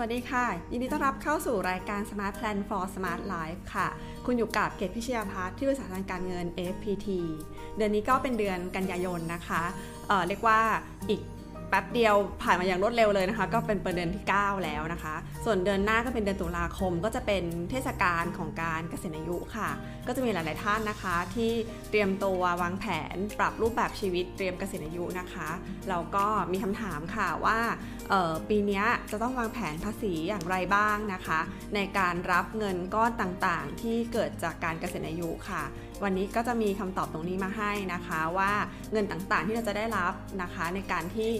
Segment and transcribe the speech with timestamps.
[0.00, 3.88] วัสดีค่ะ ยินดีต้อนรับเข้าสู่รายการ Smart Plan for Smart Life ค่ะ
[4.26, 7.08] คุณอยู่กับเกตพิชยาพัฒน์ที่บริษัททางการเงิน FPT
[7.76, 9.62] เดือนนี้ก็เป็นเดือนกันยายนนะคะ
[10.08, 10.60] เเรียกว่า
[11.08, 11.20] อีก
[11.68, 15.14] แป๊บเดียวผ่านมาอย่างรวดเร็วเลยนะคะ ก็เป็นเดือนที่ 9 แล้วนะคะ
[15.44, 19.68] ส่วนเดือนหน้าก็เป็นเดือนตุลาคม ก็จะเป็นเทศกาลของการเกษียณอายุค่ะ
[20.06, 21.52] ก็จะมีหลาย ๆ ท่านนะคะ ที่
[21.90, 25.48] เตรียมตัววางแผน ปรับรูปแบบชีวิตเตรียมเกษียณอายุนะคะ
[25.88, 27.58] แล้วก็มีคำถามค่ะว่า
[28.48, 31.40] ปีนี้จะต้องวางแผนภาษีอย่างไรบ้างนะคะ
[31.74, 35.64] ในการรับเงินก้อนต่าง ๆ ที่เกิดจากการเกษียณอายุค่ะ
[36.04, 38.52] วันนี้ก็จะมีคำตอบตรงนี้มาให้นะคะว่า
[38.92, 40.12] เงินต่าง ๆ ที่เราจะได้รับ
[40.42, 41.30] นะคะในการที่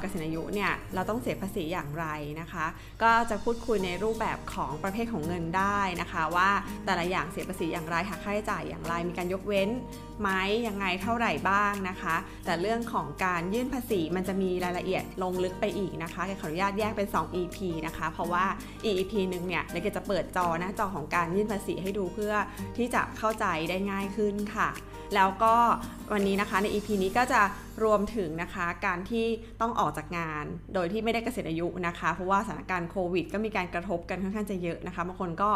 [0.00, 2.06] เกษียณอายุเนี่ยเราต้องเสียภาษีอย่างไร
[2.40, 2.66] นะคะ
[3.02, 6.50] ก็จะพูดคุยในรูปแบบของประเภทของเงินได้นะคะ ว่า
[6.86, 9.68] แต่ละอย่างเสียภาษีอย่างไรหักค่าใช้จ่ายอย่างไร มีการยกเว้น
[10.20, 10.30] ไหม
[10.68, 18.44] ยังไงเท่าไหร่บ้างนะคะ แต่เรื่องของการยื่นภาษีมันจะมีรายละเอียดลงลึกไปอีกนะคะขออนุญาตแยกเป็น 2 EP นะคะ เพราะว่า
[18.86, 22.34] EP หนึ่งเนี่ยเดี๋ยวจะเปิดจอหน้าจอของการยื่นภาษีให้ดูเพื่อ
[22.76, 24.68] ที่จะเข้าใจได้ง่ายขึ้นค่ะ
[25.14, 25.54] แล้วก็
[26.12, 27.40] วันนี้นะคะใน EP นี้ก็จะ
[27.84, 29.26] รวมถึงนะคะการที่
[29.60, 35.50] ต้องออกจากงาน โดยที่ไม่ได้เกษียณอายุนะคะ เพราะว่าสถานการณ์โควิด ก็มีการกระทบกันค่อนข้างจะเยอะนะคะบางคนก็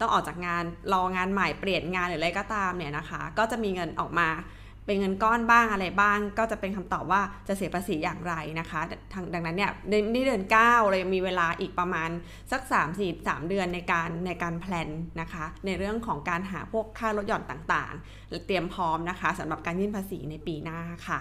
[0.00, 4.28] ต้องออกจากงานรองานใหม่เปลี่ยนงานหรืออะไรก็ตามเนี่ยนะคะ ก็จะมีเงินออกมา
[4.90, 8.80] เป็นเงินก้อนบ้างอะไรบ้าง ก็จะเป็นคำตอบว่าจะเสียภาษีอย่างไรนะคะ
[9.12, 9.70] ทางดังนั้นเนี่ย
[10.12, 10.52] ในเดือน9
[10.88, 12.10] เรายังมีเวลาอีกประมาณ
[12.52, 21.20] สัก 3 4 3 เดือนในการในการแพลนนะคะในเรื่องของการหาพวกค่าลดหย่อนต่างๆ เตรียมพร้อมนะคะสำหรับการยื่นภาษีในปีหน้าค่ะ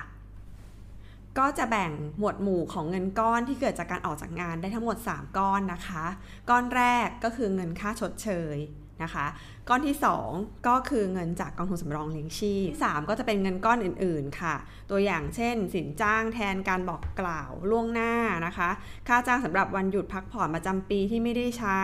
[1.37, 6.05] ก็จะแบ่งหมวดหมู่ของเงินก้อนที่เกิดจากการออกจากงานได้ทั้งหมด 3 ก้อนนะคะ
[6.49, 8.57] ก้อนแรกก็คือเงินค่าชดเชย
[9.03, 9.25] นะคะ
[9.69, 9.97] ก้อนที่
[10.31, 14.55] 2 ก็คือเงินจากกองทุนสำรองเลี้ยงชีพที่3ก็จะเป็นเงินก้อนอื่นๆค่ะ
[14.89, 18.13] ตัวอย่างเช่น สินจ้างแทนการบอกกล่าวล่วงหน้า
[18.45, 18.69] นะคะ
[19.07, 21.81] ค่าจ้างสำหรับวันหยุดพักผ่อนประจำปีที่ไม่ได้ใช้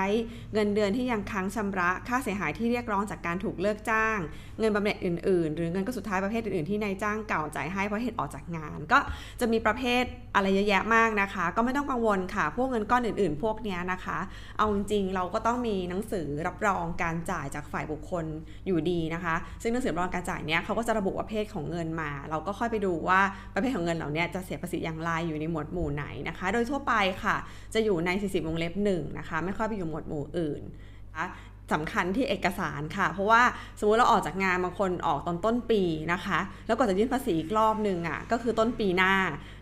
[0.54, 4.18] เงินเดือนที่ยังค้างชำระ ค่าเสียหายที่เรียกร้องจากการถูกเลิกจ้าง
[4.60, 9.00] เงินบำเหน็จอื่นๆ หรือเงินก็สุดท้ายประเภทอื่นๆที่นายจ้างเก่าจ่ายให้เพราะเหตุออกจากงาน ก็
[9.40, 10.04] จะมีประเภท
[10.36, 14.18] อะไรเยอะแยะมากนะคะ ก็ไม่ต้องกังวลค่ะ พวกเงินก้อนอื่นๆ พวกนี้นะคะ
[14.58, 18.26] เอาจริงๆเราก็ต้องมีหนังสือรับรองการจ่ายจากฝ่ายบุคคล
[18.68, 23.22] อยู่ดีนะคะ ซึ่งหนังสือรับรองการจ่ายเนี้ยเขาก็จะระบุประเภทของเงินมา เราก็ค่อยไปดูว่า
[23.54, 26.94] ประเภทของเงินเหล่านี้จะเสียภาษีอย่างไรอยู่ในหมวดหมู่ไหนนะคะ โดยทั่วไป
[27.24, 27.36] ค่ะ
[27.74, 30.62] จะอยู่ใน 40 วงเล็บ1นะคะไม่ค่อยไปอยู่หมวดหมู่อื่น
[31.08, 31.28] นะคะ
[31.74, 33.42] สำคัญที่เอกสารค่ะ เพราะว่า
[33.80, 35.82] สมมติเราออกจากงานบางคนออกตอนต้นปี
[36.14, 39.14] นะคะ แล้วก็จะยื่นภาษีอีกรอบหนึ่งอะ่ะก็คือต้นปีหน้า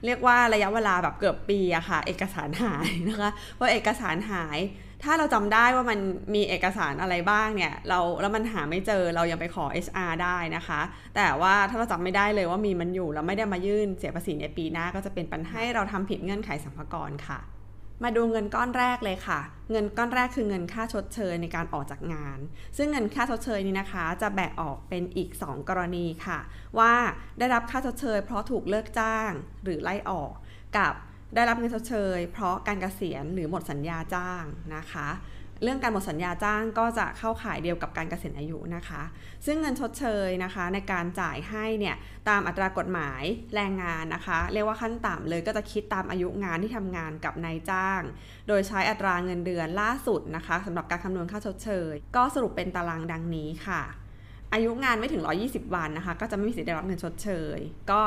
[0.06, 4.60] เรียกว่าระยะเวลาแบบเกือบปีอะค่ะ เอกสารหายนะคะเพราะเอกสารหาย
[5.04, 6.00] ถ้าเราจำได้ว่ามัน
[6.36, 10.82] มีเอกสารอะไรบ้างเนี่ยเราแล้วมันหาไม่เจอเรายังไปขอ HR ได้นะคะ
[11.16, 17.40] แต่ว่าถ้าเราจำไม่ได้เลยว่ามีมันอยู่แล้วไม่ได้มายื่นเสียภาษีในปีหน้าก็จะเป็นปัญหาให้เราทำผิดเงื่อนไขสัมภาระค่ะ
[18.04, 19.40] มาดูเงินก้อนแรกเลยค่ะ
[19.72, 22.40] เงินก้อนแรกคือเงินค่าชดเชยในการออกจากงาน
[22.78, 26.40] ซึ่งเงินค่าชดเชยนี้นะคะ จะแบ่งออกเป็นอีก 2 กรณีค่ะ
[26.80, 26.94] ว่า
[27.40, 29.32] ได้รับค่าชดเชย เพราะถูกเลิกจ้าง
[29.64, 30.32] หรือไล่ออก
[30.78, 30.94] กับ
[31.36, 34.44] ได้รับเงินชดเชย เพราะการเกษียณหรือหมดสัญญาจ้าง
[34.76, 35.10] นะคะ
[35.64, 39.02] เรื่องการหมดสัญญาจ้างก็จะเข้าข่ายเดียวกับการเกษียณอายุนะคะ
[39.46, 41.96] ซึ่งเงินชดเชยนะคะในการจ่ายให้เนี่ย
[42.30, 43.24] ตามอัตรากฎหมาย
[43.56, 48.02] แรงงานนะคะ เรียกว่าขั้นต่ำเลยก็จะคิดตามอายุงานที่ทำงานกับนายจ้าง
[48.48, 53.82] โดยใช้อัตราเงินเดือนล่าสุดนะคะสำหรับการคำนวณค่าชดเชย ก็สรุปเป็นตารางดังนี้ค่ะ
[54.54, 57.58] อายุงานไม่ถึง 120 วันนะคะ ก็จะไม่มีสิทธิ์ได้รับเงินชดเชย
[57.92, 58.02] ก็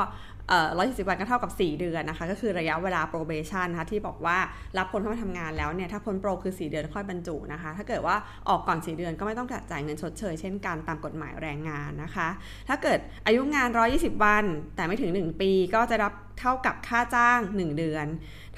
[0.77, 4.37] ร้อยสิบวันก็เท่ากับ 4 เดือนนะคะ ก็คือระยะเวลา probation นะคะที่บอกว่า
[4.77, 8.15] รับคนเข้ามาทำงานแล้วเนี่ย ถ้าพ้นโปรคือ 4 เดือนค่อยบรรจุนะคะ ถ้าเกิดว่า
[8.49, 12.27] ออกก่อน 4 เดือนก็ไม่ต้องจ่ายเงินชดเชยเช่นกันตามกฎหมายแรงงานนะคะ
[12.67, 18.05] ถ้าเกิดอายุงาน 120 วัน แต่ไม่ถึง 1 ปีก็จะรับเท่ากับค่าจ้าง 1 เดือน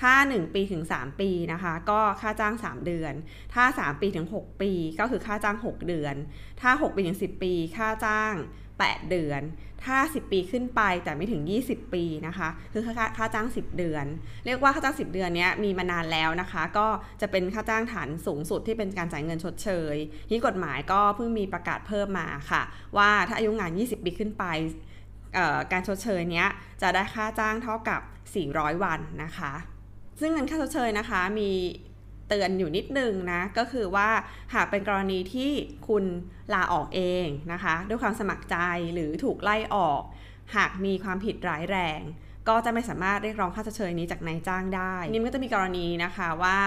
[0.01, 3.13] ถ้า 1 ปีถึง 3 ปีนะคะ ก็ค่าจ้าง 3 เดือน
[3.53, 6.15] ถ้า 3 ปีถึง 6 ปี ก็คือค่าจ้าง 6 เดือน
[6.61, 8.35] ถ้า 6 ปีถึง 10 ปี ค่าจ้าง
[8.87, 9.41] 8 เดือน
[9.85, 14.05] ถ้า 10 ปีขึ้นไปแต่ไม่ถึง 20 ปีนะคะ คือค่าค่าจ้าง 10 เดือน
[14.45, 16.87] เรียกว่าค่าจ้าง 10 เดือนนี้มีมานานแล้วนะคะ ก็
[17.21, 19.95] จะเป็นค่าจ้างฐานสูงสุดที่เป็นการจ่ายเงินชดเชย
[20.29, 22.61] ที่กฎหมายก็เพิ่งมีประกาศเพิ่มมาค่ะ
[22.97, 24.43] ว่าถ้าอายุงาน 20 ปีขึ้นไป
[25.71, 26.45] การชดเชยนี้
[26.81, 28.01] จะได้ค่าจ้างเท่ากับ
[28.41, 29.53] 400 วันนะคะ
[30.19, 31.49] ซึ่งเงินค่าชดเชยนะคะมี
[32.29, 34.09] เตือนอยู่นิดนึงนะก็คือว่า
[34.53, 35.51] หากเป็นกรณีที่
[35.87, 36.03] คุณ
[36.53, 38.57] ลาออกเองนะคะ ด้วยความสมัครใจ
[38.93, 40.01] หรือถูกไล่ออก
[40.55, 42.01] หากมีความผิดร้ายแรง
[42.47, 46.57] ก็จะไม่สามารถเรียกร้องค่าเฉยนี้จากนายจ้างได้ นี่ก็จะมีกรณีนะคะว่า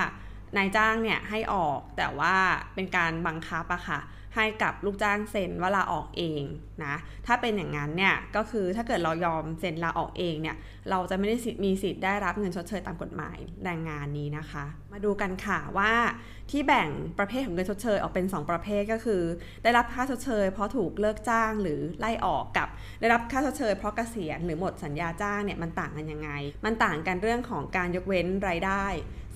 [0.56, 2.34] นายจ้างเนี่ยให้ออกแต่ว่า
[2.74, 4.00] เป็นการบังคับอะค่ะ
[4.36, 6.42] ให้กับลูกจ้างเซ็นว่าลาออกเอง
[6.84, 6.94] นะ
[7.26, 10.56] ถ้าเป็นอย่างนั้นเนี่ยก็คือถ้าเกิดเรายอมเซ็นลาออกเองเนี่ย
[10.90, 15.92] เราจะไม่ได้มีสิทธิ์ได้รับเงินชดเชยตามกฎหมายแรงงานนี้นะคะ มาดูกันค่ะว่า
[16.50, 16.88] ที่แบ่ง
[17.18, 19.22] ประเภทของเงินชดเชยออกเป็น 2 ประเภทก็คือ
[19.62, 22.68] ได้รับค่าชดเชย เพราะถูกเลิกจ้างหรือไล่ออกกับ
[23.00, 26.30] ได้รับค่าชดเชย เพราะเกษียณหรือหมดสัญญาจ้างเนี่ยมันต่างกันยังไง
[26.64, 28.86] มันต่างกันเรื่องของการยกเว้นรายได้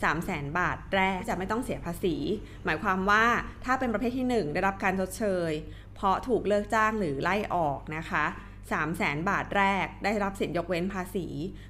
[0.02, 2.16] 3 0 0แสนบาทแรกจะไม่ต้องเสียภาษี
[2.64, 3.24] หมายความว่า
[3.64, 5.52] ถ้าเป็นประเภทที่ 1 ได้รับการชดเชย
[5.94, 8.24] เพราะถูกเลิกจ้างหรือไล่ออกนะคะ
[8.70, 11.26] 3 0 0แสนบาทแรกได้รับสิทธิยกเว้นภาษี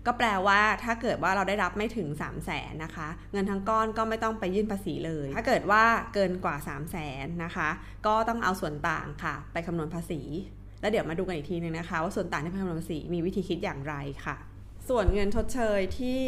[0.06, 5.84] ก็แปลว่าถ้าเกิดว่าเราได้รับไม่ถึง 3 0 0แสนนะคะ เงินทั้งก้อนก็ไม่ต้องไปยื่นภาษีเลย ถ้าเกิดว่า
[6.14, 7.68] เกินกว่า 3 0 0แสนนะคะ
[8.06, 10.20] ก็ต้องเอาส่วนต่างค่ะ ไปคำนวณภาษี
[10.80, 13.94] แล้วเดี๋ยวมาดูกันอีกทีนึงนะคะ ว่าส่วนต่างที่ไปคำนวณภาษีมีวิธีคิดอย่างไร
[14.24, 14.36] ค่ะ
[14.88, 16.20] ส่วนเงินชดเชยที่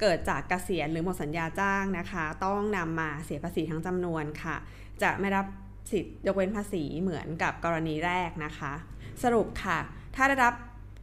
[0.00, 4.56] เกิดจากเกษียณหรือหมดสัญญาจ้างนะคะ ต้องนำมาเสียภาษีทั้งจำนวนค่ะ
[5.02, 5.46] จะไม่รับ
[5.92, 8.72] สิทธิ์ยกเว้นภาษีเหมือนกับกรณีแรกนะคะ
[9.22, 9.78] สรุปค่ะ
[10.16, 10.54] ถ้าได้รับ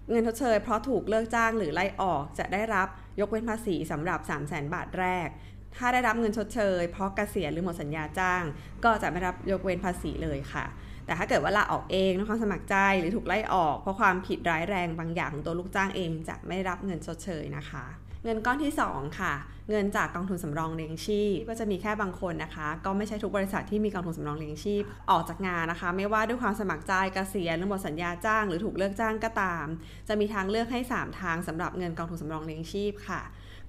[0.10, 2.88] เงินชดเชยเพราะถูกเลิกจ้างหรือไล่ออกจะได้รับ
[3.20, 5.28] ยกเว้นภาษีสำหรับ 3 0 0แสนบาทแรก
[5.76, 8.44] ถ้าได้รับเงินชดเชย เพราะเกษียณหรือหมดสัญญาจ้าง
[8.84, 10.66] ก็จะไม่รับยกเว้นภาษีเลยค่ะ
[11.06, 17.86] แต่ถ้าเกิดว่าลาออกเองด้วยความสมัครใจหรือถูกไล่ออก เพราะความผิดร้ายแรงบางอย่างของตัวลูกจ้างเองจะไม่ได้รับเงินชดเชยนะคะ
[18.24, 19.34] เงินก้อนที่ 2 ค่ะ
[19.70, 29.66] เงินจากกองทุนสำรองเลี้ยงชีพก็จะมีแค่บางคนนะคะ ก็ไม่ใช่ทุกบริษัทที่มีกองทุนสำรองเลี้ยงชีพออกจากงานนะคะ ไม่ว่าด้วยความสมัครใจเกษียณหรือหมดสัญญาจ้างหรือถูกเลิกจ้างก็ตาม
[30.08, 33.22] จะมีทางเลือกให้ 3 ทางสำหรับเงินกองทุนสำรองเลี้ยงชีพค่ะ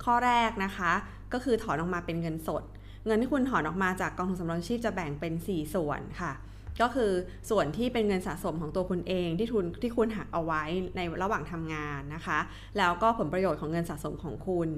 [0.04, 0.93] ข้อแรกนะคะ
[1.32, 2.62] ก็คือถอนออกมาเป็นเงินสด
[3.06, 6.32] เงินที่คุณถอนออกมาจากกองทุนสำรองชีพจะแบ่งเป็น 4 ส่วนค่ะ
[6.80, 7.12] ก็คือ
[7.50, 10.62] ส่วนที่เป็นเงินสะสมของตัวคุณเองที่ทุนที่คุณหักเอาไว้
[10.96, 12.38] ในระหว่างทำงานนะคะ
[12.78, 14.69] แล้วก็ผลประโยชน์ของเงินสะสมของคุณ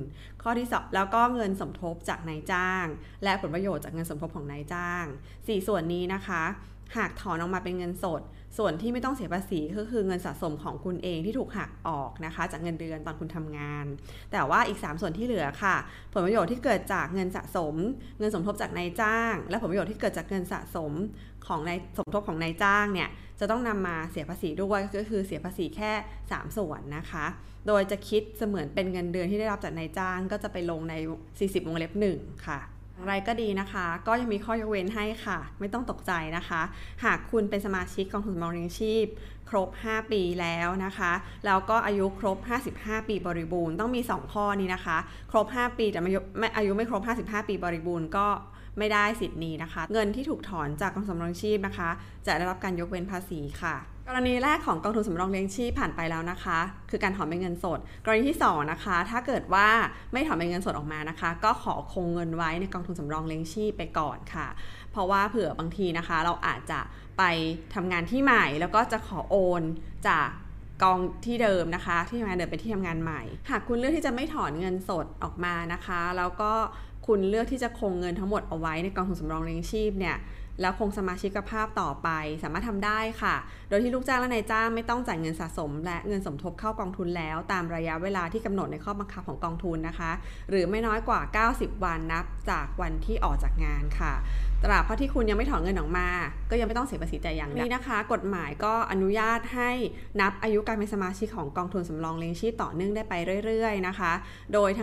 [0.43, 2.87] ข้อที่สองแล้วก็เงินสมทบจากนายจ้าง
[3.25, 5.05] และผลประโยชน์จากเงินสมทบของนายจ้าง
[5.37, 6.43] 4 ส่วนนี้นะคะ
[6.97, 8.23] หากถอนออกมาเป็นเงินสด
[8.59, 13.87] ส่วนที่ไม่ต้องเสียภาษีก็คือเงินสะสมของคุณเองที่ถูกหักออกนะคะ จากเงินเดือนตอนคุณทำงาน
[14.33, 15.77] แต่ว่าอีก 3 ส่วนที่เหลือค่ะ
[16.13, 17.75] ผลประโยชน์ที่เกิดจากเงินสะสม
[18.19, 20.93] เงินสมทบจากนายจ้าง และผลประโยชน์ที่เกิดจากเงินสะสม
[21.47, 23.09] ของนายสมทบของนายจ้างเนี่ย
[23.41, 25.93] จะต้องนำมาเสียภาษีด้วยก็คือเสียภาษีแค่
[26.25, 27.27] 3 ส่วนนะคะ
[27.67, 30.95] โดยจะคิดเสมือนเป็นเงินเดือนที่ได้รับจากนายจ้าง ก็จะไปลงใน
[31.31, 32.61] 40วงเล็บ1ค่ะ
[33.01, 36.63] อะไรก็ดีนะคะ ก็ยังมีข้อยกเว้นให้ค่ะ ไม่ต้องตกใจนะคะ
[37.05, 39.07] หากคุณเป็นสมาชิกกองทุนสำรองเลี้ยงชีพ
[39.51, 41.13] ครบ 5 ปีแล้วนะคะ
[41.47, 42.39] แล้วก็อายุครบ
[42.75, 44.99] 55 ปีบริบูรณ์ต้องมี 2 ข้อนี้นะคะ
[45.31, 46.01] ครบ 5 ปีแต่
[46.57, 48.27] อายุไม่ครบ 55 ปีบริบูรณ์ก็
[48.79, 51.91] ไม่ได้สิทธิ์นี้นะคะ เงินที่ถูกถอนจากกองทุนสำรองชีพนะคะ
[52.27, 53.77] จะได้รับการยกเว้นภาษีค่ะ
[54.09, 56.59] กรณีแรกของกองทุนสำรองเลี้ยงชีพผ่านไปแล้วนะคะ
[56.91, 59.69] คือการถอนเป็นเงินสด กรณีที่ 2 นะคะ ถ้าเกิดว่า
[60.13, 64.47] ไม่ถอนเป็นเงินสดออกมานะคะ ก็ขอคงเงินไว้ในกองทุนสำรองเลี้ยงชีพไปก่อนค่ะ
[64.93, 66.81] เพราะว่าเผื่อบางทีนะคะ เราอาจจะ
[67.19, 67.23] ไป
[67.75, 69.63] ทำงานที่ใหม่ แล้วก็จะขอโอน
[70.09, 70.29] จาก
[70.83, 76.53] กองที่เดิมนะคะ ที่ทำงานเดิมไปที่ทำงานใหม่ หากคุณเลือกที่จะไม่ถอนเงินสดออกมานะคะ แล้วก็
[77.07, 80.17] คุณเลือกที่จะคงเงินทั้งหมดเอาไว้ในกองทุนสำรองเลี้ยงชีพเนี่ย
[80.61, 82.09] แล้วคงสมาชิกภาพต่อไป
[82.43, 83.35] สามารถทำได้ค่ะ
[83.69, 90.11] โดยที่ลูกจ้างและนายจ้างไม่ต้องจ่ายเงินสะสม และเงินสมทบเข้ากองทุนแล้ว ตามระยะเวลาที่กำหนดในข้อบังคับของกองทุนนะคะ
[90.51, 91.21] หรือไม่น้อยกว่า
[91.53, 94.15] 90 วันนับจากวันที่ออกจากงานค่ะ
[94.65, 96.09] ตราบเท่าที่คุณยังไม่ถอนเงินออกมา
[96.51, 99.71] ก็ยังไม่ต้องเสียภาษีแต่อย่างนี้นะคะ กฎหมายก็อนุญาตให้
[100.21, 103.15] นับอายุการเป็นสมาชิกของกองทุนสำรองเลี้ยงชีพต่อเนื่องได้ไป
[103.47, 104.13] เรื่อย ๆ นะคะ
[104.53, 104.83] โดยทั